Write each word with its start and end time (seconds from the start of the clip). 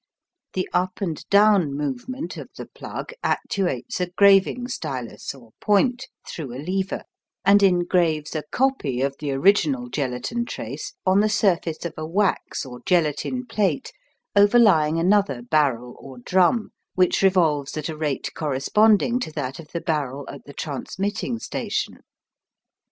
The 0.53 0.67
up 0.73 0.99
and 0.99 1.23
down 1.29 1.75
movement 1.77 2.35
of 2.35 2.49
the 2.57 2.65
plug 2.65 3.13
actuates 3.21 3.99
a 4.01 4.07
graving 4.09 4.67
stylus 4.67 5.35
or 5.35 5.51
point 5.61 6.07
through 6.27 6.55
a 6.55 6.57
lever, 6.59 7.03
and 7.45 7.61
engraves 7.61 8.33
a 8.35 8.41
copy 8.51 9.01
of 9.01 9.15
the 9.19 9.31
original 9.31 9.89
gelatine 9.89 10.43
trace 10.45 10.95
on 11.05 11.19
the 11.19 11.29
surface 11.29 11.85
of 11.85 11.93
a 11.97 12.07
wax 12.07 12.65
or 12.65 12.81
gelatine 12.87 13.45
plate 13.45 13.93
overlying 14.35 14.97
another 14.97 15.43
barrel 15.43 15.95
or 15.99 16.17
drum, 16.17 16.71
which 16.95 17.21
revolves 17.21 17.77
at 17.77 17.87
a 17.87 17.95
rate 17.95 18.29
corresponding 18.33 19.19
to 19.19 19.31
that 19.33 19.59
of 19.59 19.67
the 19.71 19.81
barrel 19.81 20.27
at 20.29 20.45
the 20.45 20.53
transmitting 20.53 21.37
station. 21.37 21.99